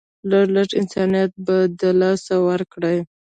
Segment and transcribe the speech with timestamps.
[0.29, 2.97] لږ لږ انسانيت به د لاسه ورکړي